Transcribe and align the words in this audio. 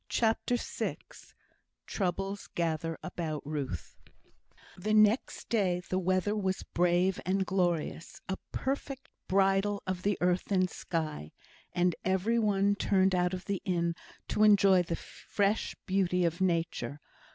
CHAPTER 0.09 0.55
VI 0.57 0.97
Troubles 1.85 2.47
Gather 2.55 2.97
About 3.03 3.43
Ruth 3.45 3.99
The 4.75 4.95
next 4.95 5.47
day 5.47 5.79
the 5.89 5.99
weather 5.99 6.35
was 6.35 6.63
brave 6.63 7.21
and 7.23 7.45
glorious; 7.45 8.19
a 8.27 8.37
perfect 8.51 9.09
"bridal 9.27 9.83
of 9.85 10.01
the 10.01 10.17
earth 10.19 10.51
and 10.51 10.67
sky;" 10.71 11.33
and 11.71 11.95
every 12.03 12.39
one 12.39 12.73
turned 12.73 13.13
out 13.13 13.35
of 13.35 13.45
the 13.45 13.61
inn 13.63 13.93
to 14.29 14.43
enjoy 14.43 14.81
the 14.81 14.95
fresh 14.95 15.75
beauty 15.85 16.25
of 16.25 16.41
nature. 16.41 16.99